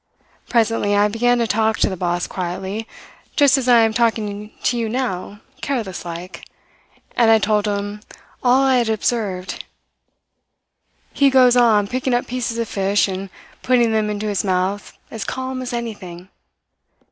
[0.49, 2.87] Presently I began to talk to the boss quietly,
[3.35, 6.43] just as I am talking to you now, careless like,
[7.15, 8.01] and I told him
[8.41, 9.63] all I had observed.
[11.13, 13.29] He goes on picking up pieces of fish and
[13.61, 16.29] putting them into his mouth as calm as anything.